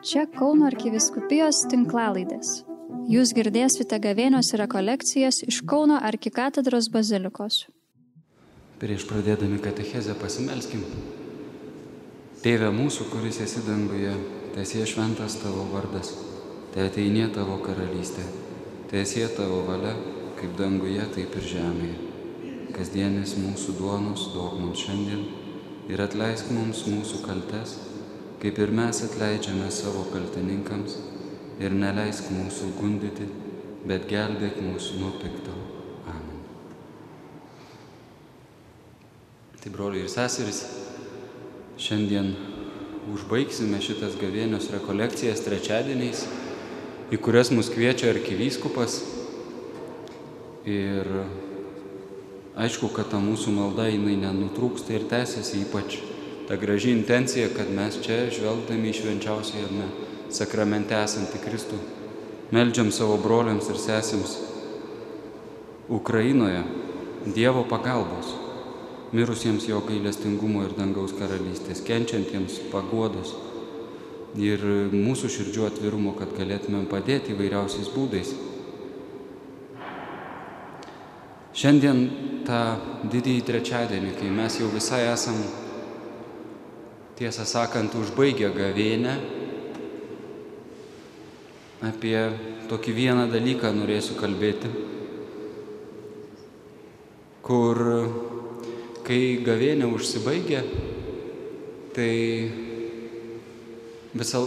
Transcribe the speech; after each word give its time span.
Čia 0.00 0.22
Kauno 0.32 0.64
arkiviskupijos 0.64 1.58
tinklalaidės. 1.68 2.62
Jūs 3.12 3.34
girdėsite 3.36 3.98
gavėnios 4.00 4.48
rekolekcijas 4.56 5.42
iš 5.44 5.58
Kauno 5.68 5.98
arkikatedros 6.08 6.88
bazilikos. 6.94 7.66
Prieš 8.80 9.04
pradėdami 9.10 9.58
katechezę 9.60 10.14
pasimelskim. 10.22 10.86
Tėve 12.40 12.70
mūsų, 12.72 13.10
kuris 13.10 13.42
esi 13.44 13.60
danguje, 13.66 14.14
tiesie 14.54 14.86
šventas 14.88 15.36
tavo 15.42 15.66
vardas, 15.74 16.14
te 16.72 16.86
ateinė 16.88 17.28
tavo 17.36 17.58
karalystė, 17.60 18.24
tiesie 18.88 19.26
tavo 19.36 19.60
valia, 19.68 19.92
kaip 20.40 20.56
danguje, 20.56 21.04
taip 21.12 21.36
ir 21.36 21.48
žemėje. 21.52 22.00
Kasdienis 22.72 23.36
mūsų 23.44 23.76
duonos 23.76 24.30
duok 24.32 24.56
mums 24.64 24.80
šiandien 24.80 25.28
ir 25.92 26.00
atleisk 26.08 26.48
mums 26.56 26.86
mūsų 26.88 27.20
kaltes, 27.28 27.76
kaip 28.40 28.58
ir 28.58 28.70
mes 28.72 29.02
atleidžiame 29.04 29.68
savo 29.74 30.06
kaltininkams 30.14 30.96
ir 31.60 31.74
neleisk 31.76 32.30
mūsų 32.32 32.70
gundyti, 32.78 33.26
bet 33.84 34.06
gelbėk 34.08 34.56
mūsų 34.64 35.00
nuo 35.02 35.10
pikto. 35.20 35.52
Amen. 36.08 36.38
Tai 39.60 39.72
broliai 39.74 40.06
ir 40.06 40.12
seserys, 40.12 40.62
šiandien 41.80 42.32
užbaigsime 43.12 43.80
šitas 43.84 44.16
gavėnios 44.20 44.70
rekolekcijas 44.72 45.44
trečiadieniais, 45.44 46.24
į 47.12 47.20
kurias 47.20 47.52
mus 47.52 47.68
kviečia 47.72 48.08
arkivyskupas. 48.14 49.02
Ir 50.68 51.08
aišku, 52.60 52.88
kad 52.96 53.12
ta 53.12 53.20
mūsų 53.20 53.52
malda 53.52 53.88
jinai 53.90 54.16
nenutrūksta 54.20 54.96
ir 54.96 55.06
tęsiasi 55.12 55.66
ypač 55.66 55.98
ta 56.50 56.56
graži 56.56 56.90
intencija, 56.90 57.48
kad 57.56 57.68
mes 57.70 57.94
čia 58.02 58.24
žvelgdami 58.34 58.88
į 58.90 58.94
švenčiausiame 58.98 59.84
sakramente 60.34 60.96
esantį 60.98 61.38
Kristų, 61.44 61.78
meldžiam 62.50 62.90
savo 62.90 63.20
broliams 63.22 63.68
ir 63.70 63.78
sesėms 63.78 64.32
Ukrainoje 65.94 66.64
Dievo 67.36 67.62
pagalbos, 67.70 68.32
mirusiems 69.14 69.68
jo 69.70 69.78
gailestingumo 69.86 70.64
ir 70.66 70.74
dangaus 70.74 71.14
karalystės, 71.14 71.84
kenčiantiems 71.86 72.58
paguodos 72.74 73.30
ir 74.34 74.66
mūsų 74.90 75.30
širdžių 75.30 75.70
atvirumo, 75.70 76.18
kad 76.18 76.34
galėtumėm 76.34 76.90
padėti 76.90 77.36
įvairiausiais 77.36 77.94
būdais. 77.94 78.34
Šiandien 81.54 82.04
tą 82.42 82.62
didįjį 83.06 83.46
trečiadienį, 83.46 84.14
kai 84.18 84.34
mes 84.34 84.58
jau 84.58 84.74
visai 84.74 85.04
esam, 85.14 85.38
tiesą 87.20 87.44
sakant, 87.44 87.92
užbaigę 88.00 88.48
gavėnę, 88.56 89.10
apie 91.84 92.14
tokį 92.70 92.94
vieną 92.96 93.26
dalyką 93.28 93.74
norėsiu 93.76 94.16
kalbėti, 94.16 94.70
kur 97.44 97.82
kai 99.04 99.20
gavėnė 99.44 99.90
užsibaigia, 99.92 100.64
tai 101.92 102.08
visą, 104.16 104.46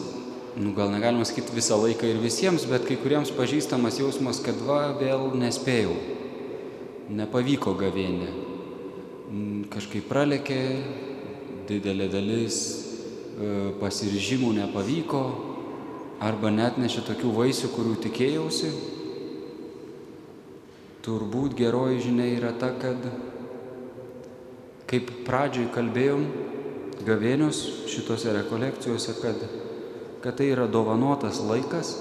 nu 0.57 0.73
gal 0.73 0.89
negalima 0.97 1.29
sakyti 1.29 1.53
visą 1.53 1.77
laiką 1.77 2.09
ir 2.09 2.25
visiems, 2.25 2.65
bet 2.73 2.89
kai 2.89 2.97
kuriems 2.97 3.35
pažįstamas 3.37 4.01
jausmas, 4.01 4.41
kad 4.41 4.57
va 4.65 4.95
vėl 4.97 5.29
nespėjau 5.37 5.93
nepavyko 7.13 7.77
gavėnė. 7.77 8.33
Kažkaip 9.69 10.09
pralekė, 10.09 10.61
didelė 11.69 12.09
dalis 12.11 12.59
pasiryžimų 13.79 14.51
nepavyko, 14.59 15.23
arba 16.23 16.51
net 16.53 16.77
nešė 16.79 17.03
tokių 17.09 17.31
vaisių, 17.35 17.69
kurių 17.73 17.95
tikėjausi. 18.05 18.71
Turbūt 21.03 21.57
geroji 21.59 22.05
žinia 22.05 22.29
yra 22.37 22.53
ta, 22.55 22.69
kad 22.79 23.07
kaip 24.87 25.09
pradžioj 25.27 25.67
kalbėjom 25.75 26.23
gavėnios 27.03 27.59
šitose 27.91 28.31
rekolekcijose, 28.37 29.17
kad, 29.19 29.43
kad 30.23 30.37
tai 30.39 30.51
yra 30.53 30.69
dovanotas 30.71 31.41
laikas, 31.43 31.95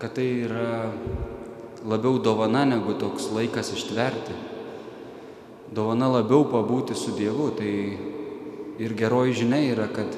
kad 0.00 0.16
tai 0.16 0.26
yra 0.48 0.90
labiau 1.86 2.18
dovana 2.18 2.64
negu 2.66 2.96
toks 2.98 3.30
laikas 3.36 3.70
ištverti. 3.76 4.34
Dovana 5.76 6.08
labiau 6.10 6.46
pabūti 6.50 6.96
su 6.98 7.14
Dievu. 7.14 7.52
Tai 7.58 7.70
ir 8.78 8.94
geroji 8.96 9.40
žinia 9.40 9.60
yra, 9.72 9.86
kad 9.92 10.10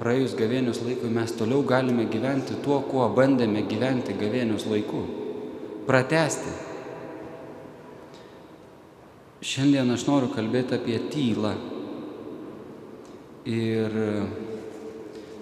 praėjus 0.00 0.34
gavėnius 0.38 0.82
laikui 0.84 1.10
mes 1.12 1.32
toliau 1.38 1.62
galime 1.66 2.06
gyventi 2.10 2.58
tuo, 2.64 2.80
kuo 2.88 3.06
bandėme 3.14 3.62
gyventi 3.70 4.16
gavėnius 4.18 4.66
laiku. 4.70 5.04
Pratesti. 5.86 6.52
Šiandien 9.44 9.92
aš 9.92 10.06
noriu 10.08 10.30
kalbėti 10.32 10.78
apie 10.78 10.96
tylą. 11.12 11.52
Ir 13.44 13.92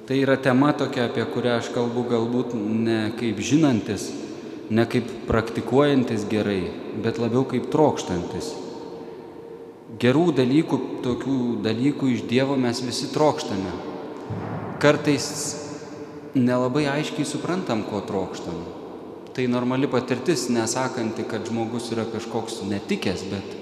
tai 0.09 0.19
yra 0.19 0.35
tema 0.43 0.73
tokia, 0.75 1.07
apie 1.07 1.23
kurią 1.31 1.61
aš 1.61 1.71
kalbu 1.75 2.03
galbūt 2.11 2.57
ne 2.59 3.13
kaip 3.21 3.39
žinantis, 3.39 4.09
ne 4.75 4.85
kaip 4.91 5.07
praktikuojantis 5.29 6.27
gerai, 6.31 6.65
bet 7.05 7.23
labiau 7.23 7.47
kaip 7.47 7.71
trokštantis. 7.71 8.51
Gerų 10.01 10.31
dalykų, 10.33 10.79
tokių 11.05 11.39
dalykų 11.65 12.13
iš 12.15 12.23
Dievo 12.31 12.57
mes 12.57 12.81
visi 12.81 13.11
trokštame. 13.13 13.73
Kartais 14.81 15.27
nelabai 16.35 16.87
aiškiai 16.89 17.27
suprantam, 17.29 17.83
ko 17.85 18.01
trokštam. 18.09 18.57
Tai 19.37 19.45
normali 19.53 19.89
patirtis, 19.89 20.47
nesakanti, 20.53 21.27
kad 21.29 21.45
žmogus 21.49 21.91
yra 21.93 22.07
kažkoks 22.09 22.63
netikęs, 22.69 23.27
bet 23.33 23.55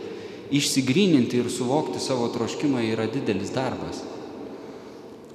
išsigryninti 0.54 1.42
ir 1.42 1.50
suvokti 1.50 2.02
savo 2.02 2.28
troškimą 2.34 2.82
yra 2.92 3.06
didelis 3.10 3.50
darbas. 3.54 4.02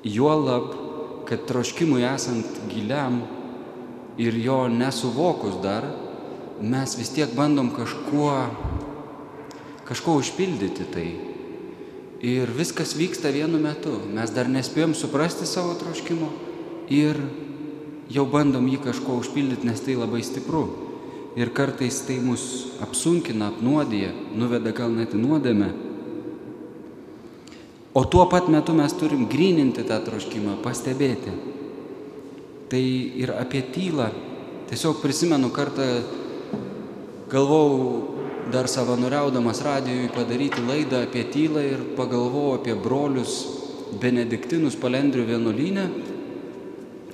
Juolab, 0.03 0.71
kad 1.27 1.43
troškimui 1.49 2.03
esant 2.07 2.59
giliam 2.71 3.21
ir 4.21 4.35
jo 4.39 4.65
nesuvokus 4.71 5.59
dar, 5.63 5.87
mes 6.61 6.95
vis 6.99 7.11
tiek 7.15 7.31
bandom 7.35 7.71
kažkuo, 7.75 8.35
kažkuo 9.85 10.19
užpildyti 10.21 10.85
tai. 10.91 11.07
Ir 12.25 12.49
viskas 12.57 12.95
vyksta 12.97 13.29
vienu 13.33 13.59
metu. 13.61 13.99
Mes 14.09 14.31
dar 14.33 14.49
nespėjom 14.49 14.95
suprasti 14.97 15.45
savo 15.45 15.75
troškimo 15.77 16.31
ir 16.89 17.19
jau 18.09 18.25
bandom 18.29 18.65
jį 18.69 18.79
kažkuo 18.85 19.19
užpildyti, 19.21 19.67
nes 19.67 19.81
tai 19.81 19.97
labai 19.99 20.23
stipru. 20.25 20.65
Ir 21.35 21.51
kartais 21.51 21.97
tai 22.07 22.15
mus 22.23 22.71
apsunkina, 22.81 23.49
apnuodija, 23.51 24.13
nuveda 24.39 24.71
gal 24.71 24.93
net 24.93 25.13
į 25.13 25.19
nuodėmę. 25.19 25.73
O 27.95 28.03
tuo 28.07 28.25
pat 28.31 28.47
metu 28.51 28.73
mes 28.75 28.95
turim 28.95 29.27
grininti 29.31 29.83
tą 29.87 29.99
troškimą, 30.03 30.57
pastebėti. 30.63 31.35
Tai 32.71 32.81
ir 33.21 33.35
apie 33.35 33.61
tylą. 33.75 34.09
Tiesiog 34.71 35.03
prisimenu 35.03 35.51
kartą, 35.53 35.85
galvau 37.29 38.14
dar 38.51 38.67
savanoriaudamas 38.69 39.61
radijui 39.65 40.09
padaryti 40.13 40.61
laidą 40.61 41.01
apie 41.03 41.23
tylą 41.33 41.63
ir 41.65 41.81
pagalvojau 41.97 42.59
apie 42.59 42.75
brolius 42.77 43.33
benediktinus 44.01 44.77
palendrių 44.77 45.25
vienuolynę. 45.31 45.85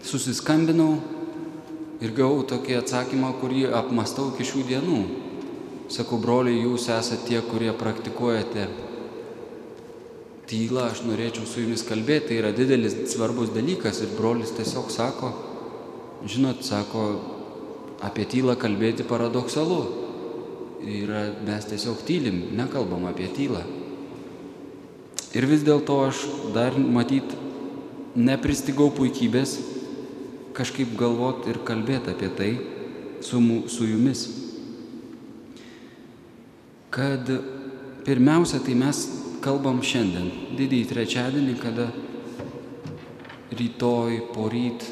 Susiskambinau 0.03 0.95
ir 2.01 2.13
gavau 2.17 2.43
tokį 2.49 2.79
atsakymą, 2.81 3.35
kurį 3.39 3.67
apmastau 3.77 4.31
iki 4.31 4.47
šių 4.49 4.63
dienų. 4.71 5.01
Sakau, 5.91 6.17
broliai, 6.23 6.63
jūs 6.63 6.87
esate 6.89 7.27
tie, 7.27 7.41
kurie 7.43 7.71
praktikuojate 7.75 8.67
tylą, 10.51 10.87
aš 10.91 11.03
norėčiau 11.07 11.47
su 11.47 11.63
jumis 11.63 11.83
kalbėti, 11.87 12.31
tai 12.31 12.39
yra 12.41 12.51
didelis 12.55 12.95
svarbus 13.11 13.51
dalykas 13.55 14.01
ir 14.03 14.15
brolis 14.17 14.51
tiesiog 14.55 14.89
sako, 14.91 15.31
žinot, 16.27 16.63
sako, 16.67 17.05
apie 18.03 18.25
tylą 18.27 18.57
kalbėti 18.59 19.05
paradoksalu. 19.07 20.00
Yra, 20.81 21.27
mes 21.45 21.65
tiesiog 21.69 22.01
tylim, 22.07 22.41
nekalbam 22.57 23.05
apie 23.05 23.27
tylą. 23.29 23.61
Ir 25.37 25.45
vis 25.45 25.61
dėlto 25.61 25.99
aš 26.07 26.23
dar 26.55 26.73
matyt 26.73 27.35
nepristigau 28.17 28.89
puikybės 28.91 29.59
kažkaip 30.57 30.97
galvot 30.97 31.45
ir 31.47 31.61
kalbėti 31.67 32.11
apie 32.11 32.31
tai 32.35 32.49
su, 33.21 33.39
su 33.69 33.87
jumis. 33.87 34.25
Kad 36.91 37.29
pirmiausia, 38.03 38.59
tai 38.65 38.75
mes 38.75 39.05
kalbam 39.45 39.79
šiandien, 39.85 40.27
didįjį 40.57 40.89
trečiadienį, 40.89 41.57
kada 41.61 41.91
rytoj, 43.53 44.17
poryt, 44.33 44.83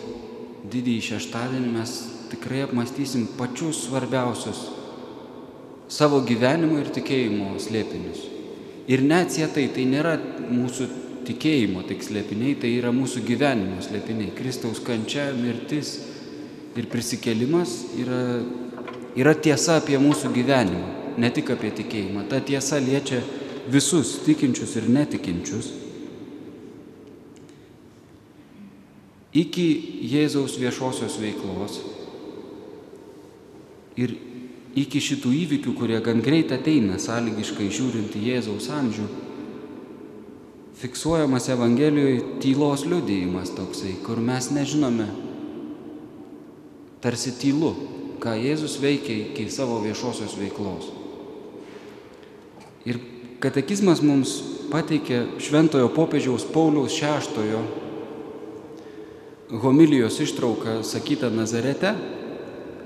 didįjį 0.69 1.05
šeštadienį 1.11 1.77
mes 1.81 2.01
tikrai 2.29 2.67
apmastysim 2.69 3.25
pačius 3.39 3.87
svarbiausius 3.87 4.67
savo 5.89 6.21
gyvenimo 6.25 6.79
ir 6.79 6.91
tikėjimo 6.93 7.55
slėpinius. 7.61 8.21
Ir 8.89 9.03
neatsietai 9.05 9.67
tai 9.73 9.85
nėra 9.89 10.15
mūsų 10.49 10.87
tikėjimo 11.27 11.83
tik 11.89 12.05
slėpiniai, 12.05 12.55
tai 12.61 12.71
yra 12.77 12.93
mūsų 12.93 13.23
gyvenimo 13.25 13.81
slėpiniai. 13.85 14.33
Kristaus 14.37 14.81
kančia, 14.85 15.29
mirtis 15.37 15.97
ir 16.77 16.87
prisikelimas 16.89 17.75
yra, 17.99 18.21
yra 19.17 19.35
tiesa 19.37 19.79
apie 19.81 19.99
mūsų 20.01 20.31
gyvenimą, 20.33 20.87
ne 21.21 21.29
tik 21.33 21.51
apie 21.53 21.73
tikėjimą. 21.81 22.25
Ta 22.31 22.41
tiesa 22.45 22.79
liečia 22.81 23.21
visus 23.69 24.19
tikinčius 24.25 24.77
ir 24.79 24.89
netikinčius. 24.89 25.73
Iki 29.37 29.67
Jėzaus 30.09 30.57
viešosios 30.57 31.19
veiklos 31.21 31.77
ir 33.99 34.15
iki 34.77 35.01
šitų 35.01 35.31
įvykių, 35.45 35.73
kurie 35.77 35.97
gan 36.05 36.21
greit 36.21 36.51
ateina, 36.53 36.99
sąlygiškai 37.01 37.69
žiūrint 37.73 38.15
į 38.17 38.25
Jėzaus 38.27 38.69
amžių, 38.73 39.07
fiksuojamas 40.79 41.49
Evangelijoje 41.51 42.21
tylos 42.43 42.85
liudėjimas 42.87 43.51
toksai, 43.57 43.95
kur 44.05 44.21
mes 44.23 44.51
nežinome, 44.55 45.09
tarsi 47.03 47.33
tylu, 47.39 47.73
ką 48.19 48.35
Jėzus 48.39 48.77
veikia 48.83 49.15
iki 49.25 49.49
savo 49.51 49.79
viešosios 49.83 50.35
veiklos. 50.39 50.91
Ir 52.87 52.99
katekizmas 53.43 54.03
mums 54.03 54.37
pateikė 54.69 55.39
šventojo 55.41 55.89
popiežiaus 55.95 56.45
Pauliaus 56.53 56.95
VI 56.99 57.61
homilijos 59.49 60.19
ištrauką 60.21 60.83
sakytą 60.85 61.31
Nazarete, 61.33 61.95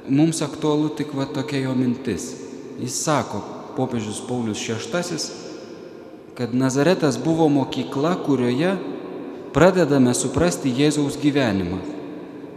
mums 0.09 0.41
aktualu 0.41 0.89
tik 0.97 1.13
va 1.15 1.25
tokia 1.25 1.63
jo 1.67 1.73
mintis. 1.75 2.33
Jis 2.81 2.95
sako, 3.03 3.41
popiežius 3.77 4.21
Paulius 4.27 4.61
VI, 4.67 5.19
kad 6.33 6.53
Nazaretas 6.53 7.17
buvo 7.21 7.47
mokykla, 7.49 8.15
kurioje 8.25 8.75
pradedame 9.53 10.13
suprasti 10.17 10.73
Jėzaus 10.73 11.19
gyvenimą. 11.21 11.79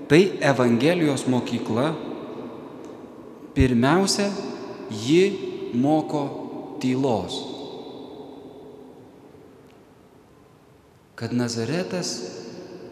Tai 0.08 0.22
Evangelijos 0.40 1.26
mokykla. 1.28 1.92
Pirmiausia, 3.56 4.30
ji 4.90 5.72
moko 5.74 6.22
tylos. 6.80 7.36
Kad 11.16 11.32
Nazaretas, 11.32 12.10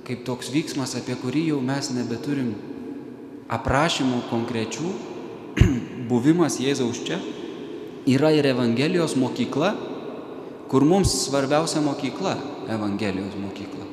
kaip 0.04 0.24
toks 0.24 0.48
vyksmas, 0.52 0.96
apie 0.96 1.16
kurį 1.20 1.50
jau 1.52 1.60
mes 1.64 1.90
nebeturim 1.92 2.54
aprašymų 3.52 4.24
konkrečių, 4.30 4.90
buvimas 6.10 6.58
Jėzaus 6.62 7.02
čia, 7.04 7.18
yra 8.08 8.32
ir 8.34 8.46
Evangelijos 8.48 9.16
mokykla, 9.20 9.74
kur 10.68 10.84
mums 10.84 11.12
svarbiausia 11.26 11.82
mokykla- 11.84 12.36
Evangelijos 12.76 13.36
mokykla. 13.36 13.84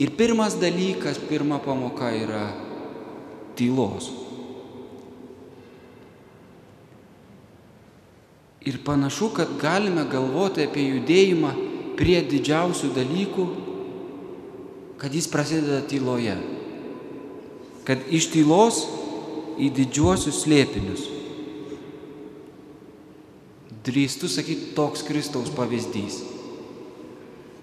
Ir 0.00 0.10
pirmas 0.16 0.56
dalykas, 0.56 1.20
pirma 1.28 1.60
pamoka 1.60 2.10
yra 2.16 2.48
tylos. 3.54 4.10
Ir 8.64 8.78
panašu, 8.84 9.28
kad 9.34 9.50
galime 9.60 10.06
galvoti 10.06 10.62
apie 10.64 10.86
judėjimą 10.86 11.52
prie 11.98 12.22
didžiausių 12.24 12.92
dalykų, 12.94 13.46
kad 15.02 15.12
jis 15.12 15.26
prasideda 15.28 15.82
tyloje 15.90 16.36
kad 17.86 17.98
iš 18.10 18.30
tylos 18.32 18.84
į 19.60 19.70
didžiuosius 19.74 20.42
slėpinius. 20.44 21.08
Drįstu 23.82 24.30
sakyti 24.30 24.72
toks 24.76 25.02
Kristaus 25.06 25.50
pavyzdys. 25.54 26.20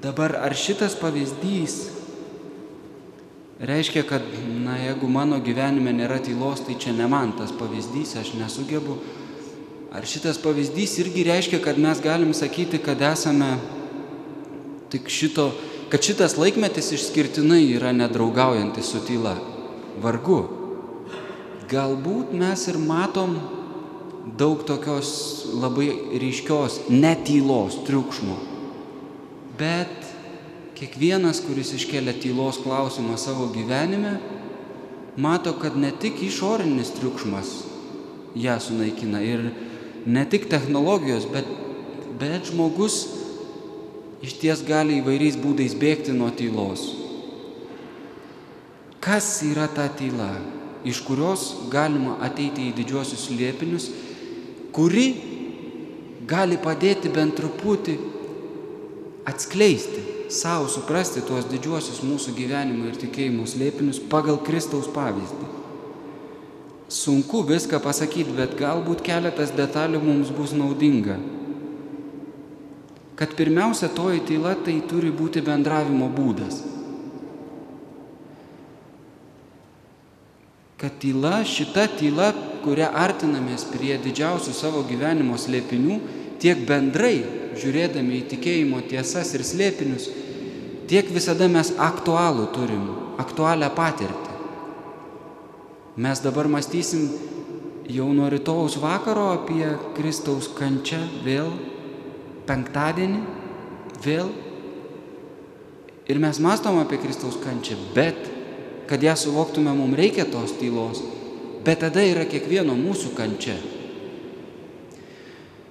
Dabar 0.04 0.36
ar 0.40 0.56
šitas 0.56 0.96
pavyzdys 1.00 1.78
reiškia, 3.60 4.04
kad, 4.08 4.24
na, 4.64 4.78
jeigu 4.80 5.08
mano 5.12 5.40
gyvenime 5.44 5.92
nėra 5.96 6.20
tylos, 6.24 6.64
tai 6.68 6.78
čia 6.80 6.94
ne 6.96 7.08
man 7.12 7.34
tas 7.40 7.52
pavyzdys, 7.56 8.18
aš 8.20 8.34
nesugebu. 8.40 9.00
Ar 9.96 10.06
šitas 10.08 10.40
pavyzdys 10.44 11.00
irgi 11.04 11.26
reiškia, 11.28 11.60
kad 11.64 11.80
mes 11.82 12.00
galim 12.04 12.36
sakyti, 12.36 12.80
kad 12.84 13.02
esame 13.02 13.56
tik 14.92 15.08
šito, 15.12 15.50
kad 15.90 16.04
šitas 16.06 16.36
laikmetis 16.40 16.92
išskirtinai 16.96 17.64
yra 17.74 17.92
nedraugaujantis 17.96 18.92
su 18.92 19.02
tyla 19.08 19.38
vargu. 20.02 20.42
Galbūt 21.70 22.34
mes 22.34 22.66
ir 22.72 22.80
matom 22.82 23.36
daug 24.40 24.64
tokios 24.66 25.12
labai 25.54 25.90
ryškios 26.22 26.86
netylos 26.90 27.80
triukšmo. 27.88 28.38
Bet 29.60 29.94
kiekvienas, 30.80 31.42
kuris 31.44 31.74
iškelia 31.76 32.16
tylos 32.22 32.62
klausimą 32.64 33.18
savo 33.20 33.50
gyvenime, 33.54 34.18
mato, 35.18 35.54
kad 35.60 35.78
ne 35.78 35.92
tik 35.92 36.22
išorinis 36.24 36.94
triukšmas 36.96 37.52
ją 38.36 38.60
sunaikina 38.62 39.22
ir 39.26 39.50
ne 40.06 40.24
tik 40.30 40.48
technologijos, 40.50 41.28
bet, 41.34 41.46
bet 42.20 42.52
žmogus 42.52 43.02
iš 44.24 44.36
ties 44.40 44.64
gali 44.68 45.00
įvairiais 45.00 45.40
būdais 45.40 45.76
bėgti 45.80 46.16
nuo 46.16 46.30
tylos. 46.32 47.09
Kas 49.00 49.28
yra 49.48 49.70
ta 49.72 49.88
tyla, 49.88 50.34
iš 50.84 51.00
kurios 51.08 51.54
galima 51.72 52.18
ateiti 52.24 52.68
į 52.68 52.76
didžiosius 52.82 53.30
liepinius, 53.32 53.90
kuri 54.76 55.08
gali 56.28 56.60
padėti 56.60 57.12
bent 57.12 57.38
truputį 57.40 57.96
atskleisti 59.30 60.04
savo, 60.30 60.68
suprasti 60.70 61.24
tuos 61.26 61.48
didžiuosius 61.50 62.04
mūsų 62.06 62.36
gyvenimo 62.38 62.90
ir 62.90 63.00
tikėjimo 63.02 63.48
slėpinius 63.50 64.02
pagal 64.12 64.38
Kristaus 64.46 64.90
pavyzdį. 64.94 65.48
Sunku 66.90 67.44
viską 67.46 67.80
pasakyti, 67.82 68.34
bet 68.38 68.56
galbūt 68.58 69.04
keletas 69.06 69.54
detalių 69.58 70.02
mums 70.02 70.32
bus 70.34 70.56
naudinga. 70.58 71.20
Kad 73.20 73.36
pirmiausia, 73.38 73.92
toji 73.94 74.24
tyla 74.26 74.56
tai 74.66 74.80
turi 74.90 75.12
būti 75.14 75.44
bendravimo 75.46 76.08
būdas. 76.14 76.62
Kad 80.80 80.96
tyla, 81.02 81.42
šita 81.44 81.90
tyla, 82.00 82.32
kuria 82.64 82.88
artinamės 82.96 83.66
prie 83.68 83.98
didžiausių 84.00 84.54
savo 84.56 84.86
gyvenimo 84.88 85.36
slėpinių, 85.40 86.00
tiek 86.40 86.64
bendrai 86.68 87.18
žiūrėdami 87.60 88.22
į 88.22 88.28
tikėjimo 88.34 88.80
tiesas 88.88 89.34
ir 89.36 89.44
slėpinius, 89.44 90.08
tiek 90.88 91.12
visada 91.12 91.50
mes 91.52 91.74
aktualų 91.76 92.48
turim, 92.56 92.86
aktualią 93.20 93.70
patirtį. 93.76 94.38
Mes 96.00 96.24
dabar 96.24 96.48
mąstysim 96.48 97.10
jau 97.92 98.08
nuo 98.16 98.30
rytojaus 98.32 98.78
vakaro 98.80 99.34
apie 99.34 99.66
Kristaus 99.98 100.48
kančią 100.56 101.02
vėl, 101.26 101.52
penktadienį 102.48 103.20
vėl. 104.06 104.32
Ir 106.10 106.24
mes 106.24 106.40
mastom 106.40 106.80
apie 106.80 107.02
Kristaus 107.04 107.36
kančią, 107.44 107.76
bet 107.94 108.39
kad 108.90 109.04
ją 109.04 109.14
suvoktume, 109.16 109.70
mums 109.78 109.98
reikia 109.98 110.26
tos 110.26 110.56
tylos, 110.58 111.04
bet 111.62 111.84
tada 111.86 112.02
yra 112.02 112.26
kiekvieno 112.26 112.74
mūsų 112.74 113.14
kančia. 113.14 113.54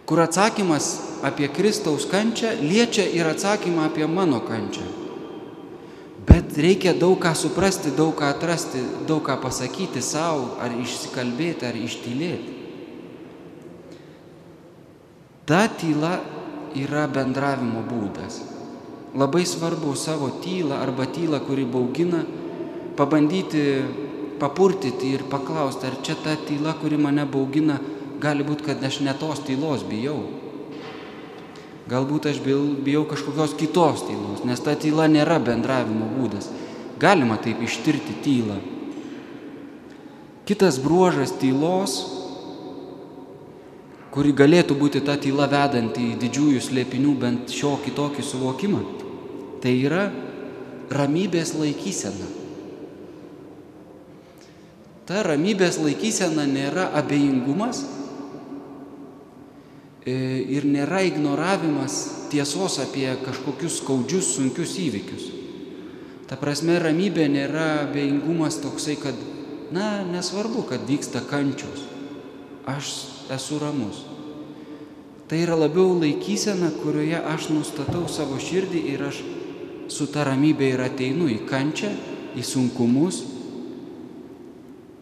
Kur 0.06 0.22
atsakymas 0.22 0.86
apie 1.26 1.50
Kristaus 1.50 2.06
kančią 2.08 2.54
liečia 2.62 3.04
ir 3.10 3.26
atsakymą 3.26 3.88
apie 3.90 4.06
mano 4.06 4.38
kančią. 4.46 4.86
Bet 6.28 6.54
reikia 6.56 6.94
daug 6.94 7.18
ką 7.18 7.34
suprasti, 7.34 7.90
daug 7.96 8.14
ką 8.16 8.30
atrasti, 8.30 8.80
daug 9.08 9.24
ką 9.26 9.36
pasakyti 9.42 10.00
savo, 10.04 10.54
ar 10.62 10.72
išsikalbėti, 10.78 11.66
ar 11.66 11.76
ištylėti. 11.76 12.54
Ta 15.48 15.66
tyla 15.72 16.18
yra 16.76 17.06
bendravimo 17.08 17.82
būdas. 17.88 18.42
Labai 19.18 19.46
svarbu 19.48 19.94
savo 19.96 20.28
tylą 20.44 20.76
arba 20.84 21.08
tylą, 21.08 21.40
kuri 21.40 21.64
baugina, 21.64 22.20
pabandyti 22.98 23.64
papurtyti 24.38 25.12
ir 25.14 25.24
paklausti, 25.30 25.86
ar 25.86 25.98
čia 26.02 26.16
ta 26.22 26.36
tyla, 26.46 26.74
kuri 26.78 26.98
mane 26.98 27.26
baugina, 27.26 27.78
gali 28.22 28.46
būti, 28.46 28.66
kad 28.68 28.82
aš 28.84 29.00
ne 29.06 29.14
tos 29.18 29.42
tylos 29.46 29.84
bijau. 29.86 30.18
Galbūt 31.88 32.28
aš 32.30 32.40
bijau 32.44 33.04
kažkokios 33.08 33.56
kitos 33.58 34.04
tylos, 34.06 34.44
nes 34.44 34.60
ta 34.60 34.76
tyla 34.76 35.08
nėra 35.08 35.38
bendravimo 35.42 36.10
būdas. 36.18 36.50
Galima 37.00 37.38
taip 37.40 37.62
ištirti 37.64 38.18
tylą. 38.24 38.58
Kitas 40.48 40.78
bruožas 40.82 41.32
tylos, 41.40 41.98
kuri 44.12 44.32
galėtų 44.32 44.76
būti 44.78 45.02
ta 45.04 45.16
tyla 45.20 45.48
vedanti 45.50 46.12
į 46.12 46.18
didžiųjų 46.20 46.62
slėpinių 46.64 47.14
bent 47.20 47.52
šio 47.52 47.76
kitokį 47.84 48.24
suvokimą, 48.24 48.82
tai 49.62 49.74
yra 49.84 50.08
ramybės 50.92 51.54
laikysena 51.58 52.47
ta 55.08 55.22
ramybės 55.24 55.78
laikysena 55.80 56.44
nėra 56.44 56.90
abejingumas 56.98 57.80
e, 60.04 60.12
ir 60.52 60.66
nėra 60.68 61.00
ignoravimas 61.08 62.28
tiesos 62.28 62.76
apie 62.82 63.08
kažkokius 63.22 63.78
skaudžius, 63.80 64.34
sunkius 64.36 64.74
įvykius. 64.84 65.30
Ta 66.28 66.36
prasme, 66.36 66.76
ramybė 66.76 67.24
nėra 67.32 67.88
beingumas 67.88 68.60
toksai, 68.60 68.98
kad, 69.00 69.16
na, 69.72 70.04
nesvarbu, 70.04 70.66
kad 70.68 70.84
vyksta 70.84 71.24
kančios. 71.24 71.86
Aš 72.68 72.92
esu 73.32 73.56
ramus. 73.62 74.04
Tai 75.28 75.40
yra 75.40 75.56
labiau 75.56 75.96
laikysena, 75.96 76.68
kurioje 76.82 77.16
aš 77.32 77.48
nustatau 77.54 78.04
savo 78.12 78.36
širdį 78.36 78.84
ir 78.92 79.08
aš 79.08 79.24
su 79.88 80.04
ta 80.12 80.28
ramybė 80.28 80.74
ir 80.74 80.84
ateinu 80.84 81.32
į 81.32 81.40
kančią, 81.48 81.94
į 82.36 82.44
sunkumus 82.44 83.37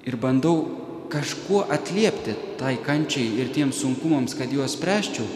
ir 0.06 0.16
bandau 0.16 0.64
kažkuo 1.10 1.66
atliepti 1.70 2.34
tai 2.58 2.76
kančiai 2.82 3.40
ir 3.40 3.50
tiems 3.54 3.80
sunkumams, 3.82 4.34
kad 4.38 4.52
juos 4.52 4.76
spręščiau, 4.78 5.26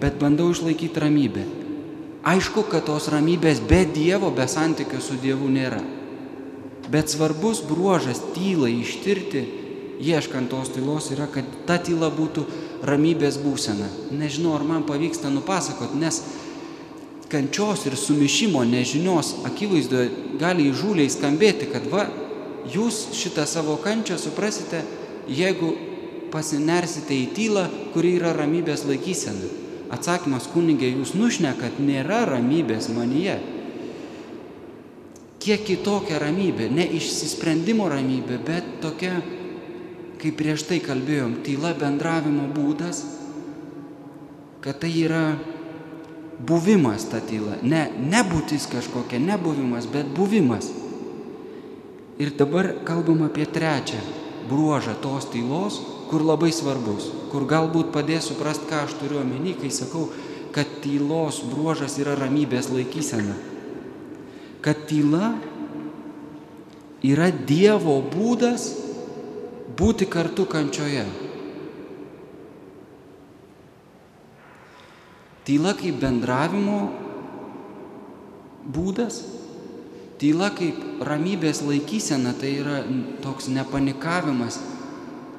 bet 0.00 0.18
bandau 0.20 0.50
išlaikyti 0.52 1.00
ramybę. 1.00 1.44
Aišku, 2.26 2.64
kad 2.70 2.88
tos 2.88 3.06
ramybės 3.12 3.60
be 3.68 3.84
Dievo, 3.86 4.32
be 4.34 4.48
santykio 4.50 5.00
su 5.00 5.14
Dievu 5.22 5.46
nėra. 5.52 5.78
Bet 6.90 7.12
svarbus 7.12 7.62
bruožas 7.66 8.18
tylai 8.34 8.72
ištirti, 8.80 9.44
ieškant 10.02 10.50
tos 10.50 10.72
tylos, 10.74 11.10
yra, 11.14 11.28
kad 11.30 11.46
ta 11.68 11.78
tyla 11.78 12.10
būtų 12.10 12.44
ramybės 12.86 13.38
būsena. 13.42 13.86
Nežinau, 14.10 14.56
ar 14.56 14.66
man 14.66 14.84
pavyksta 14.88 15.30
nupasakot, 15.32 15.94
nes 15.94 16.22
kančios 17.30 17.86
ir 17.86 17.96
sumišimo 17.98 18.62
nežinios 18.66 19.32
akivaizdoje 19.46 20.36
gali 20.40 20.68
įžūliai 20.70 21.10
skambėti, 21.10 21.70
kad 21.72 21.86
va, 21.90 22.06
jūs 22.72 23.10
šitą 23.16 23.46
savo 23.48 23.76
kančią 23.82 24.18
suprasite, 24.20 24.82
jeigu 25.28 25.72
pasinersite 26.32 27.14
į 27.14 27.26
tylą, 27.36 27.66
kuri 27.94 28.16
yra 28.18 28.34
ramybės 28.36 28.84
laikysena. 28.88 29.50
Atsakymas 29.94 30.48
kunigė, 30.50 30.90
jūs 30.96 31.14
nušnekat, 31.14 31.78
nėra 31.78 32.24
ramybės 32.26 32.88
manyje. 32.90 33.38
Kiek 35.42 35.62
kitokia 35.62 36.18
ramybė, 36.18 36.66
ne 36.74 36.86
išsisprendimo 36.98 37.86
ramybė, 37.92 38.40
bet 38.42 38.70
tokia, 38.82 39.20
kaip 40.18 40.34
prieš 40.40 40.66
tai 40.66 40.80
kalbėjom, 40.82 41.38
tyla 41.46 41.70
bendravimo 41.78 42.48
būdas, 42.50 43.04
kad 44.64 44.80
tai 44.82 44.90
yra 45.04 45.36
buvimas 46.42 47.06
ta 47.06 47.20
tyla, 47.22 47.60
ne 47.62 47.86
nebūtis 48.10 48.66
kažkokia, 48.72 49.22
nebuvimas, 49.22 49.86
bet 49.86 50.10
buvimas. 50.16 50.72
Ir 52.16 52.32
dabar 52.32 52.72
kalbam 52.88 53.26
apie 53.26 53.44
trečią 53.44 54.00
bruožą 54.48 54.94
tos 55.02 55.28
tylos, 55.28 55.80
kur 56.08 56.22
labai 56.22 56.52
svarbus, 56.54 57.10
kur 57.32 57.44
galbūt 57.50 57.90
padės 57.92 58.30
suprasti, 58.30 58.68
ką 58.70 58.86
aš 58.86 58.94
turiu 59.00 59.20
omeny, 59.20 59.56
kai 59.58 59.72
sakau, 59.74 60.06
kad 60.54 60.70
tylos 60.80 61.42
bruožas 61.44 61.98
yra 62.00 62.14
ramybės 62.16 62.70
laikysena. 62.72 63.34
Kad 64.64 64.86
tyla 64.88 65.34
yra 67.04 67.28
Dievo 67.30 67.98
būdas 68.00 68.70
būti 69.76 70.08
kartu 70.08 70.46
kančioje. 70.48 71.04
Tyla 75.46 75.76
kaip 75.78 76.00
bendravimo 76.02 76.78
būdas, 78.66 79.20
tyla 80.20 80.48
kaip 80.56 81.02
ramybės 81.04 81.62
laikysena, 81.66 82.32
tai 82.40 82.56
yra 82.62 82.80
toks 83.24 83.50
nepanikavimas, 83.52 84.58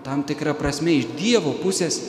tam 0.05 0.23
tikra 0.27 0.53
prasme 0.57 0.99
iš 0.99 1.09
Dievo 1.17 1.55
pusės 1.61 1.99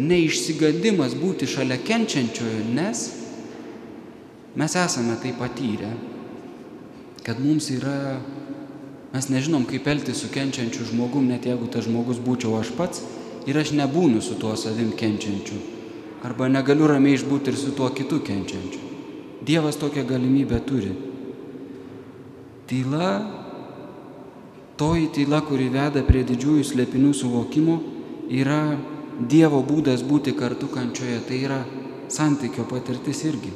neišsigandimas 0.00 1.16
būti 1.18 1.48
šalia 1.50 1.76
kenčiančiojo, 1.82 2.62
nes 2.72 3.02
mes 4.56 4.76
esame 4.76 5.18
tai 5.20 5.34
patyrę, 5.36 5.90
kad 7.26 7.40
mums 7.42 7.68
yra, 7.74 8.20
mes 9.12 9.28
nežinom, 9.28 9.66
kaip 9.68 9.86
elgtis 9.88 10.22
su 10.22 10.30
kenčiančiu 10.32 10.88
žmogum, 10.92 11.28
net 11.28 11.46
jeigu 11.48 11.68
tas 11.72 11.86
žmogus 11.88 12.22
būčiau 12.22 12.56
aš 12.60 12.72
pats 12.78 13.04
ir 13.46 13.58
aš 13.58 13.74
nebūnu 13.76 14.22
su 14.22 14.38
tuo 14.40 14.54
savim 14.56 14.92
kenčiančiu. 14.96 15.60
Arba 16.22 16.46
negaliu 16.46 16.86
ramiai 16.86 17.18
išbūti 17.18 17.50
ir 17.50 17.58
su 17.58 17.72
tuo 17.74 17.88
kitu 17.90 18.20
kenčiančiu. 18.22 18.90
Dievas 19.42 19.76
tokią 19.80 20.04
galimybę 20.06 20.60
turi. 20.62 20.92
Tyla 22.70 23.42
Toji 24.76 25.08
tyla, 25.14 25.38
kuri 25.46 25.68
veda 25.70 26.00
prie 26.02 26.24
didžiųjų 26.26 26.64
slėpinių 26.66 27.12
suvokimo, 27.14 27.76
yra 28.32 28.74
Dievo 29.30 29.60
būdas 29.62 30.00
būti 30.02 30.32
kartu 30.34 30.66
kančioje, 30.72 31.18
tai 31.28 31.36
yra 31.44 31.58
santykio 32.10 32.64
patirtis 32.66 33.20
irgi. 33.28 33.52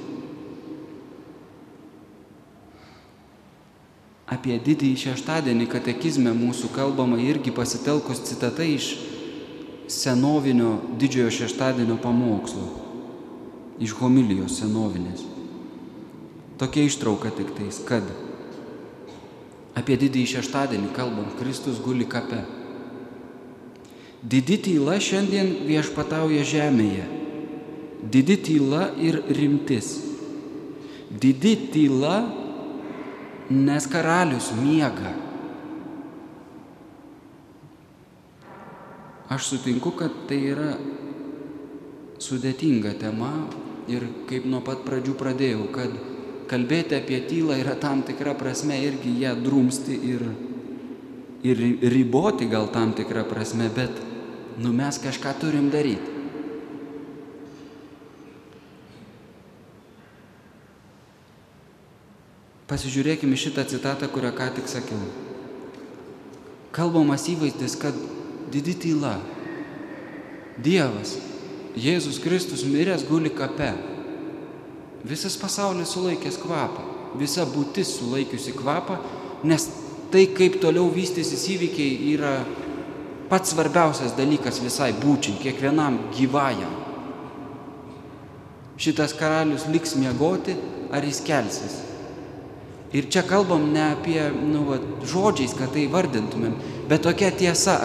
Apie 4.36 4.58
didįjį 4.60 5.00
šeštadienį 5.00 5.66
katekizme 5.72 6.34
mūsų 6.36 6.70
kalbama 6.76 7.18
irgi 7.24 7.54
pasitelkus 7.56 8.20
citata 8.28 8.62
iš 8.62 8.92
senovinio 9.90 10.76
didžiojo 11.00 11.32
šeštadienio 11.40 11.96
pamokslo, 12.04 12.68
iš 13.82 13.96
homilijos 13.98 14.60
senovinės. 14.60 15.24
Tokia 16.60 16.86
ištrauka 16.86 17.32
tik 17.34 17.56
tais, 17.56 17.80
kad 17.88 18.04
Apie 19.76 19.98
didįjį 20.00 20.30
šeštadienį 20.38 20.94
kalbam, 20.96 21.28
Kristus 21.36 21.82
guli 21.84 22.06
kape. 22.08 22.40
Didi 24.24 24.56
tyla 24.64 24.96
šiandien 25.02 25.52
viešpatauja 25.68 26.46
žemėje. 26.48 27.04
Didi 28.10 28.38
tyla 28.40 28.88
ir 28.96 29.20
rimtis. 29.36 29.92
Didi 31.12 31.52
tyla, 31.74 32.16
nes 33.52 33.86
karalius 33.92 34.50
miega. 34.56 35.12
Aš 39.28 39.52
sutinku, 39.52 39.92
kad 39.98 40.24
tai 40.30 40.40
yra 40.54 40.72
sudėtinga 42.22 42.94
tema 42.98 43.32
ir 43.90 44.06
kaip 44.30 44.46
nuo 44.48 44.62
pat 44.64 44.86
pradžių 44.86 45.14
pradėjau, 45.18 45.66
kad 45.74 45.94
kalbėti 46.50 46.96
apie 46.98 47.20
tylą 47.28 47.58
yra 47.60 47.76
tam 47.80 48.02
tikra 48.06 48.34
prasme 48.38 48.78
irgi 48.86 49.12
ją 49.22 49.34
drumsti 49.42 49.96
ir, 50.12 50.26
ir 51.46 51.62
riboti 51.92 52.48
gal 52.50 52.70
tam 52.72 52.94
tikrą 52.96 53.26
prasme, 53.28 53.68
bet 53.74 53.92
nu 54.58 54.72
mes 54.72 54.98
kažką 55.02 55.34
turim 55.40 55.70
daryti. 55.70 56.14
Pasižiūrėkime 62.66 63.38
šitą 63.38 63.62
citatą, 63.70 64.08
kurią 64.10 64.32
ką 64.34 64.48
tik 64.56 64.66
sakiau. 64.66 64.98
Kalbamas 66.74 67.28
įvaizdis, 67.30 67.76
kad 67.78 67.94
didi 68.50 68.74
tyla. 68.74 69.14
Dievas, 70.58 71.14
Jėzus 71.78 72.18
Kristus 72.24 72.64
miręs 72.66 73.04
guli 73.06 73.30
kape. 73.30 73.70
Visas 75.06 75.36
pasaulis 75.38 75.92
sulaikęs 75.94 76.38
kvapą, 76.42 76.82
visa 77.20 77.44
būtis 77.46 77.92
sulaikiusi 78.00 78.56
kvapą, 78.56 78.96
nes 79.46 79.68
tai, 80.10 80.24
kaip 80.34 80.58
toliau 80.62 80.88
vystysis 80.90 81.44
įvykiai, 81.54 82.08
yra 82.16 82.32
pats 83.30 83.52
svarbiausias 83.54 84.16
dalykas 84.18 84.58
visai 84.64 84.90
būčiai, 84.98 85.38
kiekvienam 85.44 86.00
gyvajam. 86.16 86.74
Šitas 88.82 89.14
karalius 89.16 89.68
liks 89.70 89.94
miegoti, 89.94 90.56
ar 90.90 91.06
jis 91.06 91.22
kelsis. 91.26 91.78
Ir 92.96 93.06
čia 93.10 93.22
kalbam 93.26 93.70
ne 93.70 93.84
apie 93.92 94.18
nu, 94.34 94.64
va, 94.72 94.80
žodžiais, 95.06 95.54
kad 95.54 95.70
tai 95.74 95.86
vardintumėm, 95.92 96.58
bet 96.90 97.06
tokia 97.06 97.30
tiesa, 97.30 97.78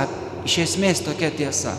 iš 0.46 0.58
esmės 0.66 1.06
tokia 1.06 1.30
tiesa 1.38 1.78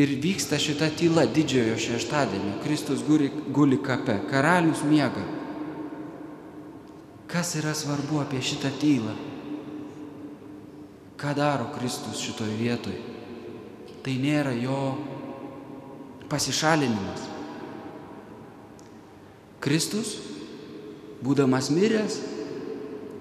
ir 0.00 0.16
vyksta 0.22 0.58
šita 0.58 0.88
tyla 0.96 1.26
didžiojo 1.28 1.76
šeštadienio. 1.78 2.58
Kristus 2.64 3.02
guli, 3.04 3.30
guli 3.52 3.78
kape, 3.82 4.16
karalius 4.30 4.82
miega. 4.88 5.24
Kas 7.30 7.54
yra 7.60 7.74
svarbu 7.76 8.22
apie 8.22 8.40
šitą 8.42 8.70
tylą? 8.80 9.14
Ką 11.20 11.34
daro 11.36 11.68
Kristus 11.76 12.22
šitoj 12.24 12.54
vietoj? 12.58 12.96
Tai 14.00 14.14
nėra 14.16 14.54
jo 14.56 14.80
pasišalinimas. 16.32 17.26
Kristus, 19.60 20.14
būdamas 21.20 21.68
miręs, 21.76 22.16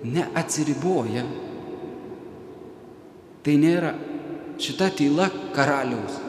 neatsiriboja. 0.08 1.26
Tai 3.44 3.60
nėra 3.60 3.94
šita 4.64 4.88
tyla 4.96 5.28
karaliaus 5.56 6.29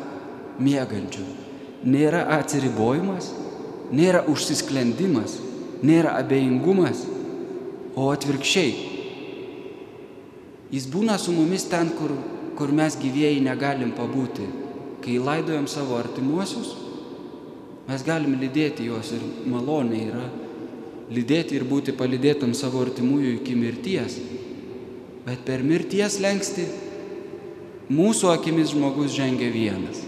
miegančių. 0.60 1.24
Nėra 1.90 2.26
atsiribojimas, 2.36 3.30
nėra 3.92 4.24
užsisklendimas, 4.28 5.38
nėra 5.82 6.14
abejingumas, 6.20 7.06
o 7.96 8.10
atvirkščiai. 8.12 8.74
Jis 10.70 10.86
būna 10.92 11.16
su 11.18 11.32
mumis 11.34 11.64
ten, 11.72 11.90
kur, 11.98 12.12
kur 12.58 12.70
mes 12.76 12.94
gyvėjai 13.00 13.40
negalim 13.42 13.90
pabūti. 13.96 14.46
Kai 15.00 15.16
laidojam 15.18 15.66
savo 15.68 15.96
artimuosius, 15.96 16.76
Mes 17.90 18.04
galim 18.06 18.36
lydėti 18.38 18.84
juos 18.86 19.08
ir 19.16 19.22
malonė 19.50 20.00
yra 20.12 20.26
lydėti 21.10 21.56
ir 21.58 21.64
būti 21.66 21.90
palydėtam 21.98 22.52
savo 22.54 22.84
artimųjų 22.84 23.32
iki 23.40 23.56
mirties. 23.58 24.14
Bet 25.24 25.42
per 25.48 25.64
mirties 25.66 26.20
lengsti 26.22 26.68
mūsų 27.90 28.30
akimis 28.30 28.70
žmogus 28.76 29.16
žengia 29.16 29.50
vienas. 29.50 30.04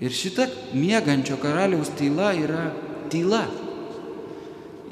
Ir 0.00 0.12
šita 0.12 0.46
miegančio 0.76 1.38
karaliaus 1.40 1.88
tyla 1.96 2.34
yra 2.36 2.68
tyla. 3.08 3.46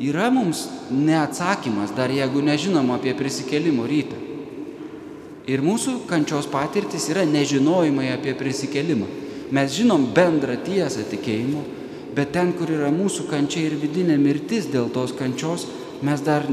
Yra 0.01 0.31
mums 0.33 0.65
neatsakymas, 0.91 1.93
dar 1.95 2.11
jeigu 2.11 2.41
nežinom 2.43 2.89
apie 2.95 3.13
prisikelimo 3.15 3.85
rytą. 3.87 4.17
Ir 5.45 5.61
mūsų 5.61 6.07
kančios 6.09 6.49
patirtis 6.49 7.11
yra 7.13 7.27
nežinojimai 7.29 8.09
apie 8.15 8.33
prisikelimą. 8.35 9.07
Mes 9.53 9.77
žinom 9.77 10.09
bendrą 10.17 10.57
tiesą 10.65 11.05
tikėjimo, 11.11 11.63
bet 12.17 12.33
ten, 12.33 12.55
kur 12.57 12.73
yra 12.73 12.89
mūsų 12.95 13.29
kančia 13.29 13.67
ir 13.69 13.77
vidinė 13.79 14.17
mirtis 14.19 14.71
dėl 14.73 14.89
tos 14.91 15.13
kančios, 15.15 15.69
mes 16.03 16.25
dar 16.25 16.49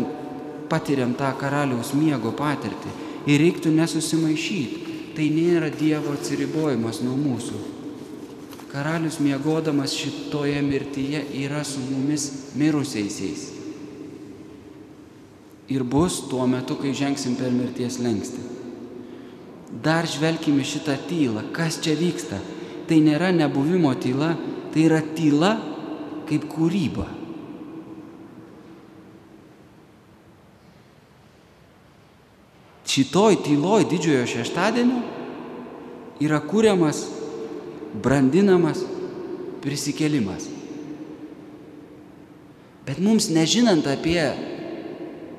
patiriam 0.70 1.15
tą 1.15 1.31
karaliaus 1.39 1.96
miego 1.96 2.36
patirtį. 2.36 2.91
Ir 3.31 3.41
reiktų 3.46 3.72
nesusimaišyti. 3.79 4.89
Tai 5.12 5.25
nėra 5.27 5.67
Dievo 5.75 6.13
atsiribojimas 6.15 7.01
nuo 7.03 7.17
mūsų. 7.20 7.80
Karalius 8.71 9.19
miegodamas 9.19 9.91
šitoje 9.91 10.61
mirtyje 10.61 11.25
yra 11.43 11.63
su 11.63 11.79
mumis 11.79 12.31
mirusiaisiais. 12.55 13.49
Ir 15.67 15.83
bus 15.83 16.21
tuo 16.29 16.47
metu, 16.47 16.77
kai 16.79 16.93
žengsim 16.95 17.35
per 17.35 17.51
mirties 17.51 17.99
lengstį. 17.99 18.43
Dar 19.83 20.07
žvelgime 20.07 20.63
šitą 20.67 20.95
tylą. 21.07 21.45
Kas 21.55 21.79
čia 21.83 21.95
vyksta? 21.99 22.39
Tai 22.87 22.97
nėra 23.03 23.31
nebuvimo 23.35 23.91
tyla, 23.99 24.33
tai 24.71 24.87
yra 24.87 24.99
tyla 25.15 25.51
kaip 26.27 26.47
kūryba. 26.51 27.07
Šitoj 32.91 33.37
tyloj 33.45 33.85
didžiojo 33.87 34.27
šeštadienio 34.27 34.99
yra 36.23 36.41
kūriamas, 36.43 37.05
brandinamas 37.93 38.81
prisikėlimas. 39.62 40.48
Bet 42.88 43.01
mums 43.03 43.29
nežinant 43.29 43.86
apie 43.88 44.24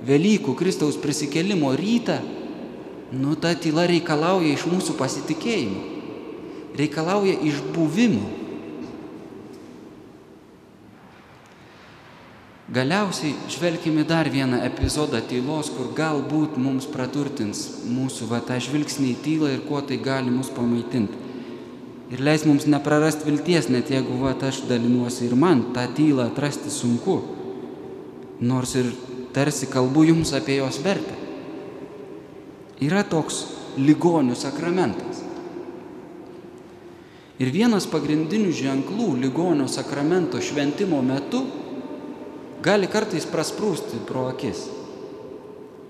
Velykų 0.07 0.55
Kristaus 0.59 0.97
prisikėlimo 0.99 1.73
rytą, 1.79 2.19
nu 3.15 3.35
ta 3.39 3.53
tyla 3.55 3.85
reikalauja 3.91 4.55
iš 4.55 4.65
mūsų 4.67 4.97
pasitikėjimo, 4.99 5.83
reikalauja 6.79 7.37
išbuvimo. 7.51 8.23
Galiausiai 12.73 13.35
žvelgime 13.53 14.03
dar 14.09 14.31
vieną 14.33 14.63
epizodą 14.65 15.21
tylos, 15.29 15.69
kur 15.75 15.91
galbūt 15.93 16.57
mums 16.57 16.87
praturtins 16.89 17.67
mūsų 17.85 18.31
va 18.31 18.41
tą 18.41 18.57
žvilgsnį 18.65 19.11
į 19.13 19.19
tylą 19.27 19.51
ir 19.53 19.67
kuo 19.67 19.83
tai 19.85 19.99
gali 20.01 20.33
mus 20.33 20.49
pamaitinti. 20.49 21.32
Ir 22.11 22.21
leis 22.21 22.43
mums 22.45 22.67
neprarast 22.67 23.23
vilties, 23.25 23.69
net 23.71 23.91
jeigu 23.93 24.19
va 24.21 24.35
aš 24.35 24.65
dalinuosi 24.69 25.29
ir 25.29 25.37
man 25.39 25.71
tą 25.73 25.87
tylą 25.95 26.27
atrasti 26.27 26.71
sunku. 26.71 27.21
Nors 28.41 28.75
ir 28.75 28.91
tarsi 29.33 29.69
kalbu 29.71 30.05
jums 30.11 30.33
apie 30.35 30.59
jos 30.59 30.81
vertę. 30.83 31.15
Yra 32.83 33.05
toks 33.07 33.45
ligonių 33.79 34.35
sakramentas. 34.37 35.23
Ir 37.41 37.51
vienas 37.55 37.87
pagrindinių 37.91 38.53
ženklų 38.55 39.09
ligonio 39.23 39.69
sakramento 39.71 40.41
šventimo 40.43 41.01
metu 41.03 41.41
gali 42.63 42.91
kartais 42.91 43.25
prasprūsti 43.27 44.03
pro 44.07 44.29
akis. 44.31 44.67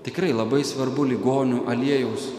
Tikrai 0.06 0.30
labai 0.32 0.62
svarbu 0.64 1.04
ligonių 1.10 1.64
aliejaus 1.70 2.30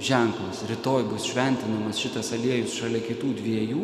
ženklas. 0.00 0.64
Rytoj 0.68 1.04
bus 1.10 1.28
šventinamas 1.28 2.00
šitas 2.00 2.32
aliejus 2.36 2.76
šalia 2.80 3.02
kitų 3.04 3.34
dviejų. 3.40 3.82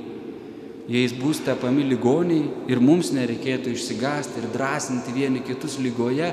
Jais 0.87 1.13
bus 1.19 1.41
tepami 1.43 1.83
ligoniai 1.83 2.47
ir 2.71 2.81
mums 2.81 3.11
nereikėtų 3.15 3.75
išsigasti 3.75 4.39
ir 4.39 4.51
drąsinti 4.55 5.15
vieni 5.15 5.43
kitus 5.43 5.81
lygoje, 5.83 6.31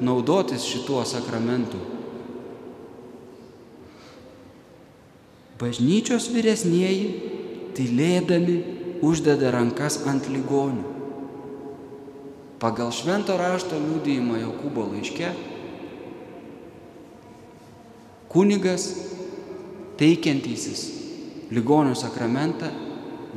naudotis 0.00 0.62
šituo 0.62 1.02
sakramentu. 1.08 1.80
Bažnyčios 5.58 6.28
vyresnieji, 6.30 7.08
tylėdami, 7.74 8.56
uždeda 9.02 9.50
rankas 9.54 9.98
ant 10.06 10.28
ligonių. 10.30 10.94
Pagal 12.60 12.92
švento 12.94 13.34
rašto 13.36 13.76
liūdėjimą 13.80 14.38
Jokūbo 14.40 14.86
laiške, 14.94 15.32
kunigas 18.32 18.86
teikiantysis 20.00 20.86
ligonių 21.52 21.94
sakramentą 21.98 22.70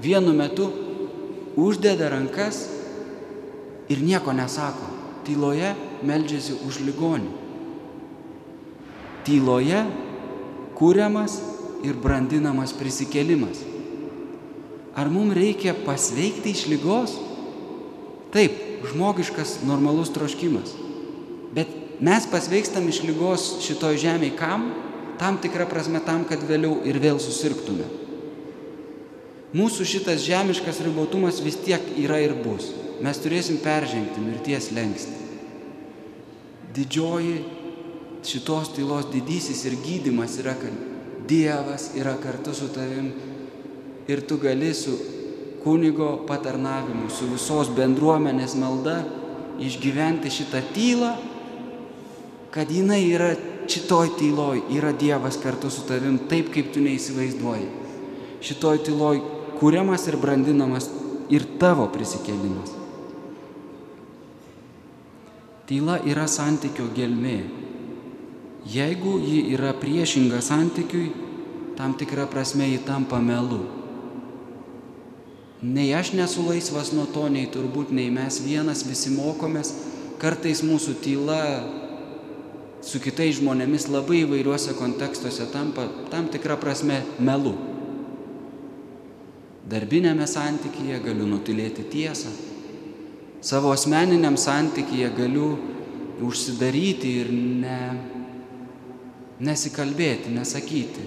vienu 0.01 0.33
metu 0.33 0.69
uždeda 1.59 2.09
rankas 2.09 2.67
ir 3.89 4.01
nieko 4.05 4.33
nesako. 4.33 4.95
Tyloje 5.27 5.73
meldžiasi 6.07 6.55
už 6.65 6.79
ligonį. 6.87 7.29
Tyloje 9.27 9.81
kūriamas 10.79 11.35
ir 11.85 11.99
brandinamas 11.99 12.73
prisikėlimas. 12.73 13.61
Ar 14.97 15.11
mums 15.11 15.35
reikia 15.37 15.75
pasveikti 15.85 16.53
iš 16.55 16.65
lygos? 16.71 17.13
Taip, 18.33 18.55
žmogiškas 18.89 19.59
normalus 19.67 20.11
troškimas. 20.15 20.73
Bet 21.53 21.69
mes 22.03 22.25
pasveikstam 22.31 22.87
iš 22.89 23.03
lygos 23.05 23.51
šitoj 23.65 23.99
žemėje 24.01 24.37
kam? 24.39 24.69
Tam 25.19 25.37
tikrą 25.41 25.67
prasme 25.67 25.99
tam, 26.05 26.23
kad 26.25 26.43
vėliau 26.47 26.79
ir 26.87 26.99
vėl 27.03 27.19
susirgtume. 27.19 27.87
Mūsų 29.49 29.85
šitas 29.89 30.23
žemiškas 30.23 30.79
ribotumas 30.85 31.41
vis 31.41 31.57
tiek 31.59 31.81
yra 31.99 32.19
ir 32.23 32.35
bus. 32.43 32.69
Mes 33.03 33.17
turėsim 33.19 33.57
peržengti 33.63 34.21
mirties 34.21 34.69
lengsti. 34.75 35.15
Didžioji 36.75 37.39
šitos 38.23 38.73
tylos 38.75 39.09
didysis 39.11 39.63
ir 39.65 39.79
gydimas 39.83 40.37
yra, 40.41 40.53
kad 40.59 40.75
Dievas 41.29 41.91
yra 41.97 42.15
kartu 42.17 42.55
su 42.57 42.71
tavim 42.73 43.11
ir 44.09 44.21
tu 44.25 44.37
gali 44.41 44.73
su 44.73 44.95
kunigo 45.63 46.25
patarnavimu, 46.25 47.09
su 47.13 47.27
visos 47.29 47.69
bendruomenės 47.77 48.55
malda 48.57 49.03
išgyventi 49.61 50.31
šitą 50.33 50.61
tylą, 50.73 51.11
kad 52.53 52.71
jinai 52.71 53.03
yra 53.11 53.33
šitoj 53.69 54.15
tyloj, 54.19 54.63
yra 54.75 54.91
Dievas 54.91 55.37
kartu 55.41 55.69
su 55.69 55.85
tavim 55.87 56.17
taip, 56.29 56.51
kaip 56.53 56.73
tu 56.73 56.81
neįsivaizduoji. 56.83 57.67
Šitoj 58.45 58.83
tyloj 58.87 59.21
kūriamas 59.59 60.07
ir 60.09 60.17
brandinamas 60.21 60.89
ir 61.29 61.45
tavo 61.61 61.87
prisikėlimas. 61.93 62.75
Tyla 65.69 65.99
yra 66.09 66.25
santykio 66.25 66.87
gelmė. 66.95 67.39
Jeigu 68.69 69.19
ji 69.21 69.43
yra 69.53 69.73
priešinga 69.77 70.41
santykiui, 70.41 71.11
tam 71.77 71.93
tikra 71.97 72.25
prasme 72.27 72.71
ji 72.71 72.79
tampa 72.87 73.19
melu. 73.21 73.61
Nei 75.61 75.91
aš 75.93 76.13
nesu 76.15 76.45
laisvas 76.47 76.93
nuo 76.95 77.05
to, 77.13 77.27
nei 77.29 77.45
turbūt, 77.51 77.91
nei 77.91 78.09
mes 78.13 78.39
vienas 78.41 78.85
visi 78.87 79.11
mokomės, 79.11 79.73
kartais 80.19 80.63
mūsų 80.63 80.95
tyla 81.03 81.39
su 82.85 83.01
kitais 83.03 83.39
žmonėmis 83.39 83.89
labai 83.91 84.23
įvairiuose 84.23 84.75
kontekstuose 84.77 85.49
tampa 85.51 85.87
tam 86.11 86.29
tikra 86.31 86.57
prasme 86.59 87.01
melu. 87.19 87.55
Darbinėme 89.69 90.25
santykyje 90.25 90.97
galiu 91.03 91.27
nutilėti 91.29 91.83
tiesą, 91.91 92.31
savo 93.45 93.73
asmeniniam 93.75 94.37
santykyje 94.39 95.11
galiu 95.17 95.49
užsidaryti 96.25 97.11
ir 97.21 97.29
ne, 97.31 97.79
nesikalbėti, 99.45 100.33
nesakyti. 100.33 101.05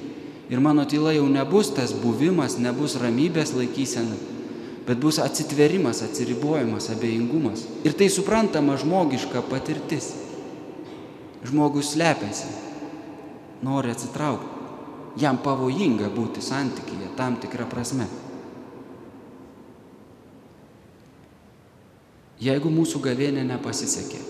Ir 0.53 0.61
mano 0.61 0.85
tyla 0.89 1.15
jau 1.17 1.27
nebus 1.33 1.73
tas 1.73 1.95
buvimas, 1.97 2.59
nebus 2.61 2.99
ramybės 3.01 3.55
laikysena, 3.57 4.17
bet 4.87 5.01
bus 5.01 5.19
atsitverimas, 5.23 6.03
atsiribojimas, 6.05 6.91
abejingumas. 6.93 7.65
Ir 7.87 7.97
tai 7.97 8.11
suprantama 8.13 8.77
žmogiška 8.81 9.45
patirtis. 9.49 10.13
Žmogus 11.43 11.93
slepiasi, 11.95 12.51
nori 13.63 13.91
atsitraukti. 13.91 14.61
Jam 15.21 15.37
pavojinga 15.45 16.09
būti 16.15 16.41
santykyje 16.41 17.11
tam 17.19 17.37
tikrą 17.43 17.67
prasme. 17.69 18.07
Jeigu 22.43 22.71
mūsų 22.73 23.03
gavėnė 23.05 23.45
nepasisekė, 23.47 24.23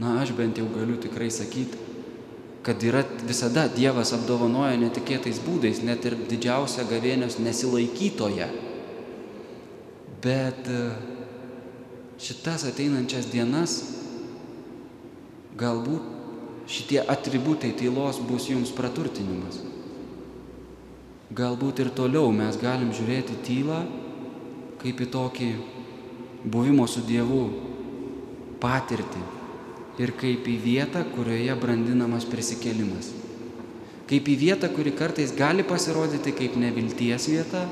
na 0.00 0.20
aš 0.22 0.32
bent 0.38 0.60
jau 0.60 0.68
galiu 0.72 0.94
tikrai 1.00 1.26
sakyti, 1.32 1.80
kad 2.64 2.80
yra 2.80 3.02
visada 3.28 3.66
Dievas 3.68 4.14
apdovanoja 4.16 4.78
netikėtais 4.80 5.42
būdais, 5.44 5.82
net 5.84 6.06
ir 6.08 6.16
didžiausia 6.30 6.86
gavėnios 6.88 7.36
nesilaikytoje. 7.44 8.46
Bet 10.24 10.70
e, 10.72 10.78
šitas 12.24 12.64
ateinančias 12.70 13.28
dienas 13.28 13.76
galbūt 15.60 16.66
šitie 16.70 17.02
atributai 17.02 17.74
tylos 17.76 18.18
bus 18.24 18.48
jums 18.50 18.72
praturtinimas. 18.74 19.60
Galbūt 21.34 21.82
ir 21.82 21.90
toliau 21.94 22.30
mes 22.34 22.56
galim 22.60 22.92
žiūrėti 22.94 23.40
tylą 23.46 23.82
kaip 24.82 25.00
į 25.00 25.06
tokį 25.12 25.48
buvimo 26.44 26.84
su 26.90 27.00
Dievu 27.08 27.44
patirtį 28.60 29.22
ir 30.02 30.12
kaip 30.18 30.48
į 30.50 30.56
vietą, 30.60 31.04
kurioje 31.14 31.54
brandinamas 31.60 32.26
prisikėlimas. 32.28 33.12
Kaip 34.10 34.28
į 34.28 34.34
vietą, 34.36 34.68
kuri 34.74 34.92
kartais 34.92 35.32
gali 35.36 35.64
pasirodyti 35.64 36.34
kaip 36.36 36.58
nevilties 36.60 37.28
vieta, 37.30 37.62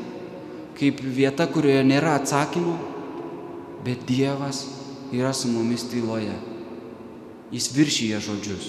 kaip 0.78 1.02
vieta, 1.02 1.44
kurioje 1.50 1.82
nėra 1.84 2.16
atsakymų, 2.20 2.76
bet 3.84 4.06
Dievas 4.08 4.64
yra 5.12 5.34
su 5.36 5.50
mumis 5.52 5.84
tyloje. 5.90 6.51
Jis 7.52 7.68
viršyje 7.76 8.20
žodžius, 8.24 8.68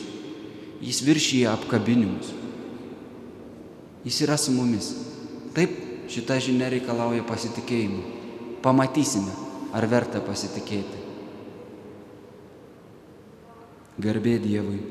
jis 0.84 1.00
viršyje 1.08 1.48
apkabinimus. 1.48 2.34
Jis 4.04 4.20
yra 4.26 4.36
su 4.38 4.52
mumis. 4.52 4.90
Taip, 5.56 5.78
šita 6.12 6.36
žinia 6.44 6.68
reikalauja 6.74 7.24
pasitikėjimo. 7.24 8.02
Pamatysime, 8.64 9.32
ar 9.72 9.88
verta 9.88 10.20
pasitikėti. 10.24 11.00
Garbė 14.04 14.36
Dievui, 14.42 14.82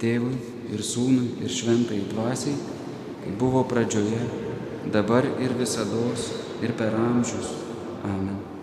Tėvui 0.00 0.34
ir 0.72 0.82
Sūnui 0.82 1.44
ir 1.44 1.52
Šventai 1.52 2.00
Dvasiai, 2.10 2.56
kaip 3.22 3.38
buvo 3.40 3.62
pradžioje, 3.68 4.24
dabar 4.92 5.28
ir 5.38 5.54
visada 5.60 6.02
ir 6.64 6.72
per 6.72 6.96
amžius. 6.96 7.52
Amen. 8.04 8.55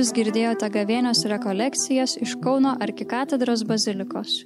Jūs 0.00 0.14
girdėjote 0.16 0.64
gavėnios 0.72 1.18
rekolekcijas 1.28 2.14
iš 2.24 2.30
Kauno 2.40 2.70
arkikatedros 2.80 3.66
bazilikos. 3.68 4.38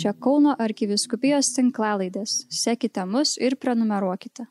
Čia 0.00 0.14
Kauno 0.16 0.54
arkiviskupijos 0.66 1.50
tinklalaidės. 1.58 2.38
Sekite 2.48 3.04
mus 3.04 3.34
ir 3.36 3.58
prenumeruokite. 3.60 4.46